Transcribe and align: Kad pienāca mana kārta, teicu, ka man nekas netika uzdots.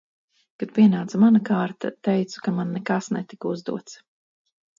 Kad 0.61 0.71
pienāca 0.77 1.19
mana 1.23 1.41
kārta, 1.49 1.91
teicu, 2.09 2.41
ka 2.47 2.55
man 2.61 2.73
nekas 2.79 3.11
netika 3.19 3.53
uzdots. 3.53 3.97